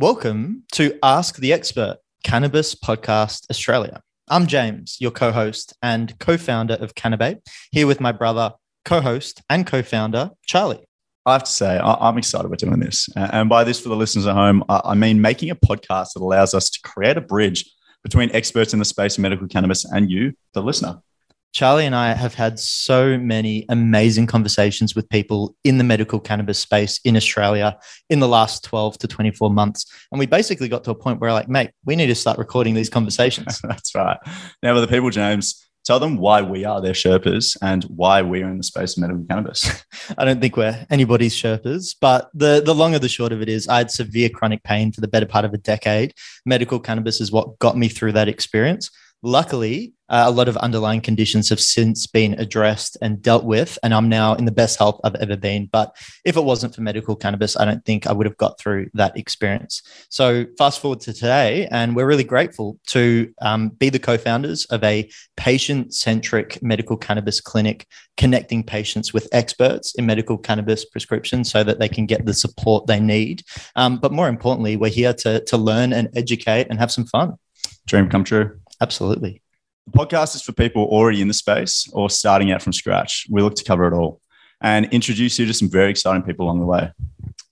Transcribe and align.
Welcome 0.00 0.62
to 0.72 0.98
Ask 1.02 1.36
the 1.36 1.52
Expert 1.52 1.98
Cannabis 2.24 2.74
Podcast 2.74 3.50
Australia. 3.50 4.00
I'm 4.30 4.46
James, 4.46 4.96
your 4.98 5.10
co 5.10 5.30
host 5.30 5.74
and 5.82 6.18
co 6.18 6.38
founder 6.38 6.72
of 6.72 6.94
Cannabate, 6.94 7.40
here 7.70 7.86
with 7.86 8.00
my 8.00 8.10
brother, 8.10 8.54
co 8.86 9.02
host, 9.02 9.42
and 9.50 9.66
co 9.66 9.82
founder, 9.82 10.30
Charlie. 10.46 10.82
I 11.26 11.34
have 11.34 11.44
to 11.44 11.50
say, 11.50 11.76
I- 11.76 12.08
am 12.08 12.16
excited 12.16 12.46
about 12.46 12.60
doing 12.60 12.80
this. 12.80 13.10
And 13.14 13.50
by 13.50 13.62
this, 13.62 13.78
for 13.78 13.90
the 13.90 13.94
listeners 13.94 14.26
at 14.26 14.34
home, 14.34 14.64
I 14.70 14.94
mean 14.94 15.20
making 15.20 15.50
a 15.50 15.54
podcast 15.54 16.14
that 16.14 16.22
allows 16.22 16.54
us 16.54 16.70
to 16.70 16.80
create 16.82 17.18
a 17.18 17.20
bridge 17.20 17.70
between 18.02 18.30
experts 18.30 18.72
in 18.72 18.78
the 18.78 18.86
space 18.86 19.18
of 19.18 19.22
medical 19.22 19.48
cannabis 19.48 19.84
and 19.84 20.10
you, 20.10 20.32
the 20.54 20.62
listener. 20.62 21.02
Charlie 21.52 21.86
and 21.86 21.96
I 21.96 22.14
have 22.14 22.34
had 22.34 22.60
so 22.60 23.18
many 23.18 23.66
amazing 23.68 24.26
conversations 24.26 24.94
with 24.94 25.08
people 25.08 25.56
in 25.64 25.78
the 25.78 25.84
medical 25.84 26.20
cannabis 26.20 26.60
space 26.60 27.00
in 27.04 27.16
Australia 27.16 27.76
in 28.08 28.20
the 28.20 28.28
last 28.28 28.62
12 28.64 28.98
to 28.98 29.08
24 29.08 29.50
months. 29.50 29.86
And 30.12 30.18
we 30.18 30.26
basically 30.26 30.68
got 30.68 30.84
to 30.84 30.92
a 30.92 30.94
point 30.94 31.20
where, 31.20 31.32
like, 31.32 31.48
mate, 31.48 31.70
we 31.84 31.96
need 31.96 32.06
to 32.06 32.14
start 32.14 32.38
recording 32.38 32.74
these 32.74 32.88
conversations. 32.88 33.60
That's 33.64 33.94
right. 33.94 34.18
Now, 34.62 34.74
for 34.74 34.80
the 34.80 34.86
people, 34.86 35.10
James, 35.10 35.68
tell 35.84 35.98
them 35.98 36.18
why 36.18 36.40
we 36.40 36.64
are 36.64 36.80
their 36.80 36.92
Sherpas 36.92 37.56
and 37.60 37.82
why 37.84 38.22
we 38.22 38.44
are 38.44 38.48
in 38.48 38.58
the 38.58 38.62
space 38.62 38.96
of 38.96 39.00
medical 39.00 39.24
cannabis. 39.24 39.84
I 40.18 40.24
don't 40.24 40.40
think 40.40 40.56
we're 40.56 40.86
anybody's 40.88 41.34
Sherpas, 41.34 41.96
but 42.00 42.30
the, 42.32 42.62
the 42.64 42.74
long 42.74 42.94
of 42.94 43.00
the 43.00 43.08
short 43.08 43.32
of 43.32 43.42
it 43.42 43.48
is 43.48 43.66
I 43.66 43.78
had 43.78 43.90
severe 43.90 44.28
chronic 44.28 44.62
pain 44.62 44.92
for 44.92 45.00
the 45.00 45.08
better 45.08 45.26
part 45.26 45.44
of 45.44 45.52
a 45.52 45.58
decade. 45.58 46.14
Medical 46.46 46.78
cannabis 46.78 47.20
is 47.20 47.32
what 47.32 47.58
got 47.58 47.76
me 47.76 47.88
through 47.88 48.12
that 48.12 48.28
experience. 48.28 48.88
Luckily, 49.22 49.92
uh, 50.10 50.24
a 50.26 50.30
lot 50.30 50.48
of 50.48 50.56
underlying 50.58 51.00
conditions 51.00 51.48
have 51.48 51.60
since 51.60 52.06
been 52.06 52.34
addressed 52.34 52.96
and 53.00 53.22
dealt 53.22 53.44
with, 53.44 53.78
and 53.82 53.94
I'm 53.94 54.08
now 54.08 54.34
in 54.34 54.44
the 54.44 54.52
best 54.52 54.78
health 54.78 55.00
I've 55.04 55.14
ever 55.14 55.36
been. 55.36 55.66
But 55.70 55.96
if 56.24 56.36
it 56.36 56.44
wasn't 56.44 56.74
for 56.74 56.82
medical 56.82 57.16
cannabis, 57.16 57.56
I 57.56 57.64
don't 57.64 57.84
think 57.84 58.06
I 58.06 58.12
would 58.12 58.26
have 58.26 58.36
got 58.36 58.58
through 58.58 58.90
that 58.94 59.16
experience. 59.16 59.82
So, 60.10 60.46
fast 60.58 60.80
forward 60.80 61.00
to 61.00 61.12
today, 61.12 61.68
and 61.70 61.94
we're 61.94 62.06
really 62.06 62.24
grateful 62.24 62.78
to 62.88 63.32
um, 63.40 63.70
be 63.70 63.88
the 63.88 63.98
co 63.98 64.18
founders 64.18 64.64
of 64.66 64.82
a 64.82 65.08
patient 65.36 65.94
centric 65.94 66.60
medical 66.62 66.96
cannabis 66.96 67.40
clinic, 67.40 67.86
connecting 68.16 68.64
patients 68.64 69.14
with 69.14 69.28
experts 69.32 69.94
in 69.94 70.06
medical 70.06 70.36
cannabis 70.36 70.84
prescription 70.84 71.44
so 71.44 71.62
that 71.62 71.78
they 71.78 71.88
can 71.88 72.06
get 72.06 72.26
the 72.26 72.34
support 72.34 72.86
they 72.86 73.00
need. 73.00 73.42
Um, 73.76 73.98
but 73.98 74.12
more 74.12 74.28
importantly, 74.28 74.76
we're 74.76 74.90
here 74.90 75.14
to, 75.14 75.44
to 75.44 75.56
learn 75.56 75.92
and 75.92 76.08
educate 76.16 76.66
and 76.68 76.78
have 76.78 76.90
some 76.90 77.06
fun. 77.06 77.34
Dream 77.86 78.08
come 78.08 78.24
true. 78.24 78.58
Absolutely. 78.80 79.42
The 79.90 79.98
podcast 79.98 80.36
is 80.36 80.42
for 80.42 80.52
people 80.52 80.84
already 80.84 81.20
in 81.20 81.26
the 81.26 81.34
space 81.34 81.88
or 81.92 82.08
starting 82.08 82.52
out 82.52 82.62
from 82.62 82.72
scratch. 82.72 83.26
We 83.28 83.42
look 83.42 83.56
to 83.56 83.64
cover 83.64 83.88
it 83.88 83.92
all 83.92 84.20
and 84.60 84.86
introduce 84.92 85.36
you 85.36 85.46
to 85.46 85.54
some 85.54 85.68
very 85.68 85.90
exciting 85.90 86.22
people 86.22 86.46
along 86.46 86.60
the 86.60 86.66
way. 86.66 86.92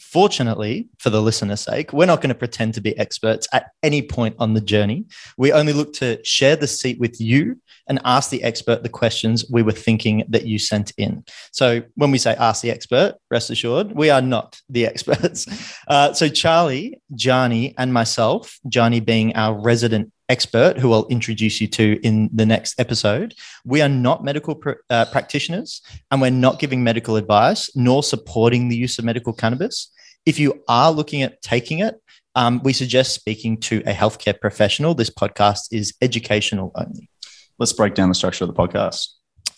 Fortunately, 0.00 0.88
for 0.98 1.10
the 1.10 1.22
listener's 1.22 1.60
sake, 1.60 1.92
we're 1.92 2.06
not 2.06 2.20
going 2.20 2.30
to 2.30 2.34
pretend 2.34 2.74
to 2.74 2.80
be 2.80 2.96
experts 2.98 3.46
at 3.52 3.70
any 3.82 4.02
point 4.02 4.34
on 4.38 4.54
the 4.54 4.60
journey. 4.60 5.04
We 5.36 5.52
only 5.52 5.72
look 5.72 5.92
to 5.94 6.24
share 6.24 6.56
the 6.56 6.66
seat 6.66 6.98
with 6.98 7.20
you 7.20 7.60
and 7.88 8.00
ask 8.04 8.30
the 8.30 8.42
expert 8.42 8.82
the 8.82 8.88
questions 8.88 9.44
we 9.50 9.62
were 9.62 9.72
thinking 9.72 10.24
that 10.28 10.46
you 10.46 10.58
sent 10.58 10.92
in. 10.96 11.24
So, 11.52 11.82
when 11.94 12.10
we 12.10 12.18
say 12.18 12.34
ask 12.36 12.62
the 12.62 12.70
expert, 12.70 13.16
rest 13.30 13.50
assured, 13.50 13.92
we 13.92 14.10
are 14.10 14.22
not 14.22 14.60
the 14.68 14.86
experts. 14.92 15.46
Uh, 15.88 16.12
so, 16.12 16.28
Charlie, 16.28 17.00
Gianni, 17.14 17.74
and 17.76 17.92
myself, 17.92 18.58
Gianni 18.68 19.00
being 19.00 19.34
our 19.34 19.60
resident 19.60 20.12
expert 20.34 20.78
who 20.78 20.92
I'll 20.92 21.06
introduce 21.18 21.60
you 21.60 21.68
to 21.78 22.00
in 22.02 22.28
the 22.32 22.44
next 22.44 22.80
episode. 22.80 23.34
We 23.64 23.80
are 23.84 23.88
not 23.88 24.24
medical 24.24 24.56
pr- 24.56 24.82
uh, 24.90 25.04
practitioners 25.14 25.80
and 26.10 26.20
we're 26.20 26.42
not 26.46 26.58
giving 26.58 26.82
medical 26.82 27.14
advice 27.14 27.70
nor 27.76 28.02
supporting 28.02 28.68
the 28.68 28.76
use 28.76 28.98
of 28.98 29.04
medical 29.04 29.32
cannabis. 29.32 29.92
If 30.26 30.40
you 30.40 30.50
are 30.66 30.90
looking 30.90 31.22
at 31.22 31.40
taking 31.40 31.78
it, 31.78 31.94
um, 32.34 32.60
we 32.64 32.72
suggest 32.72 33.14
speaking 33.14 33.58
to 33.68 33.76
a 33.86 33.92
healthcare 33.92 34.38
professional. 34.46 34.92
This 34.94 35.10
podcast 35.22 35.68
is 35.70 35.94
educational 36.02 36.72
only. 36.74 37.08
Let's 37.60 37.72
break 37.72 37.94
down 37.94 38.08
the 38.08 38.16
structure 38.16 38.44
of 38.44 38.52
the 38.52 38.60
podcast. 38.62 39.06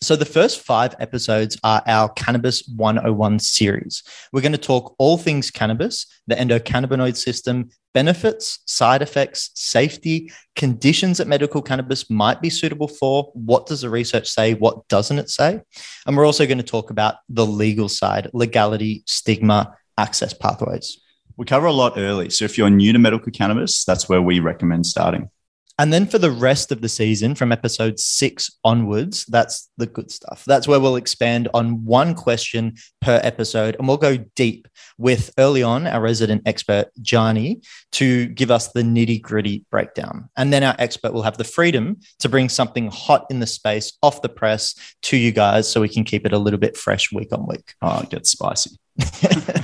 So, 0.03 0.15
the 0.15 0.27
first 0.27 0.61
five 0.61 0.95
episodes 1.01 1.59
are 1.65 1.83
our 1.87 2.11
Cannabis 2.11 2.63
101 2.77 3.39
series. 3.39 4.03
We're 4.33 4.43
going 4.43 4.53
to 4.53 4.59
talk 4.59 4.95
all 4.99 5.17
things 5.17 5.51
cannabis, 5.51 6.07
the 6.27 6.35
endocannabinoid 6.35 7.17
system, 7.17 7.71
benefits, 7.95 8.59
side 8.67 9.01
effects, 9.01 9.51
safety, 9.55 10.31
conditions 10.55 11.17
that 11.19 11.29
medical 11.29 11.63
cannabis 11.63 12.11
might 12.11 12.43
be 12.43 12.51
suitable 12.51 12.89
for. 12.89 13.31
What 13.33 13.67
does 13.67 13.81
the 13.81 13.91
research 13.91 14.29
say? 14.29 14.53
What 14.53 14.87
doesn't 14.89 15.19
it 15.19 15.31
say? 15.31 15.63
And 16.07 16.17
we're 16.17 16.27
also 16.27 16.47
going 16.47 16.59
to 16.59 16.65
talk 16.65 16.91
about 16.91 17.17
the 17.31 17.47
legal 17.47 17.89
side, 17.89 18.31
legality, 18.35 19.03
stigma, 19.07 19.77
access 19.97 20.35
pathways. 20.35 20.99
We 21.39 21.47
cover 21.47 21.67
a 21.67 21.73
lot 21.73 21.95
early. 21.97 22.29
So, 22.29 22.45
if 22.45 22.59
you're 22.59 22.71
new 22.71 22.93
to 22.93 22.99
medical 22.99 23.33
cannabis, 23.33 23.85
that's 23.85 24.09
where 24.09 24.21
we 24.21 24.41
recommend 24.41 24.85
starting. 24.85 25.31
And 25.79 25.93
then 25.93 26.07
for 26.07 26.19
the 26.19 26.31
rest 26.31 26.73
of 26.73 26.81
the 26.81 26.89
season, 26.89 27.35
from 27.35 27.53
episode 27.53 28.01
six 28.01 28.51
onwards, 28.65 29.27
that's 29.27 29.69
the 29.77 29.87
good 29.87 30.11
stuff. 30.11 30.43
That's 30.47 30.67
where 30.67 30.81
we'll 30.81 30.97
expand 30.97 31.49
on 31.53 31.85
one 31.85 32.15
question 32.15 32.77
per 33.03 33.21
episode 33.23 33.77
and 33.77 33.87
we'll 33.87 33.99
go 33.99 34.17
deep 34.17 34.69
with 34.97 35.33
early 35.39 35.63
on 35.63 35.87
our 35.87 36.01
resident 36.01 36.43
expert, 36.47 36.87
Gianni, 37.03 37.61
to 37.93 38.27
give 38.29 38.51
us 38.51 38.73
the 38.73 38.83
nitty 38.83 39.21
gritty 39.21 39.65
breakdown. 39.71 40.31
And 40.37 40.53
then 40.53 40.63
our 40.63 40.77
expert 40.79 41.13
will 41.13 41.23
have 41.23 41.37
the 41.37 41.45
freedom 41.45 41.99
to 42.21 42.29
bring 42.29 42.49
something 42.49 42.91
hot 42.91 43.27
in 43.29 43.41
the 43.41 43.47
space 43.47 43.93
off 44.03 44.23
the 44.23 44.29
press 44.31 44.75
to 45.03 45.17
you 45.17 45.31
guys 45.31 45.71
so 45.71 45.83
we 45.83 45.89
can 45.89 46.05
keep 46.05 46.25
it 46.25 46.33
a 46.33 46.39
little 46.39 46.61
bit 46.61 46.77
fresh 46.77 47.13
week 47.13 47.33
on 47.33 47.47
week. 47.47 47.75
Oh, 47.83 48.01
it 48.01 48.11
gets 48.11 48.31
spicy. 48.31 48.79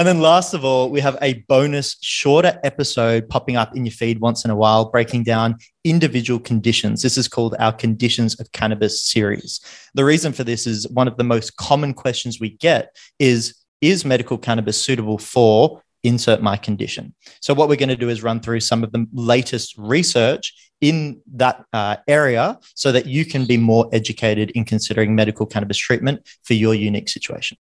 and 0.00 0.08
then 0.08 0.20
last 0.22 0.54
of 0.54 0.64
all, 0.64 0.88
we 0.88 0.98
have 1.02 1.18
a 1.20 1.44
bonus 1.46 1.98
shorter 2.00 2.58
episode 2.64 3.28
popping 3.28 3.58
up 3.58 3.76
in 3.76 3.84
your 3.84 3.92
feed 3.92 4.18
once 4.18 4.46
in 4.46 4.50
a 4.50 4.56
while, 4.56 4.86
breaking 4.86 5.24
down 5.24 5.58
individual 5.84 6.40
conditions. 6.40 7.02
This 7.02 7.18
is 7.18 7.28
called 7.28 7.54
our 7.58 7.70
Conditions 7.70 8.40
of 8.40 8.50
Cannabis 8.52 9.04
series. 9.04 9.60
The 9.92 10.06
reason 10.06 10.32
for 10.32 10.42
this 10.42 10.66
is 10.66 10.88
one 10.88 11.06
of 11.06 11.18
the 11.18 11.24
most 11.24 11.58
common 11.58 11.92
questions 11.92 12.40
we 12.40 12.48
get 12.48 12.96
is 13.18 13.54
Is 13.82 14.06
medical 14.06 14.38
cannabis 14.38 14.82
suitable 14.82 15.18
for 15.18 15.82
insert 16.02 16.40
my 16.40 16.56
condition? 16.56 17.14
So, 17.42 17.52
what 17.52 17.68
we're 17.68 17.76
going 17.76 17.90
to 17.90 17.94
do 17.94 18.08
is 18.08 18.22
run 18.22 18.40
through 18.40 18.60
some 18.60 18.82
of 18.82 18.92
the 18.92 19.06
latest 19.12 19.76
research 19.76 20.54
in 20.80 21.20
that 21.34 21.62
uh, 21.74 21.96
area 22.08 22.58
so 22.74 22.90
that 22.90 23.04
you 23.04 23.26
can 23.26 23.44
be 23.44 23.58
more 23.58 23.86
educated 23.92 24.50
in 24.52 24.64
considering 24.64 25.14
medical 25.14 25.44
cannabis 25.44 25.76
treatment 25.76 26.26
for 26.42 26.54
your 26.54 26.74
unique 26.74 27.10
situation. 27.10 27.58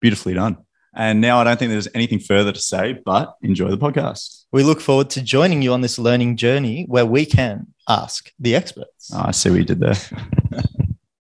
Beautifully 0.00 0.32
done. 0.32 0.64
And 0.96 1.20
now 1.20 1.40
I 1.40 1.44
don't 1.44 1.58
think 1.58 1.70
there's 1.70 1.88
anything 1.94 2.20
further 2.20 2.52
to 2.52 2.60
say, 2.60 2.98
but 3.04 3.36
enjoy 3.42 3.68
the 3.70 3.78
podcast. 3.78 4.44
We 4.52 4.62
look 4.62 4.80
forward 4.80 5.10
to 5.10 5.22
joining 5.22 5.62
you 5.62 5.72
on 5.72 5.80
this 5.80 5.98
learning 5.98 6.36
journey 6.36 6.84
where 6.88 7.06
we 7.06 7.26
can 7.26 7.66
ask 7.88 8.32
the 8.38 8.54
experts. 8.54 9.10
Oh, 9.12 9.24
I 9.26 9.30
see 9.32 9.50
what 9.50 9.58
you 9.58 9.64
did 9.64 9.80
there. 9.80 9.96